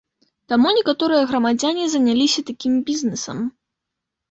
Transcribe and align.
Таму 0.53 0.71
некаторыя 0.77 1.27
грамадзяне 1.33 1.85
заняліся 1.97 2.41
такім 2.49 2.73
бізнэсам. 2.91 3.47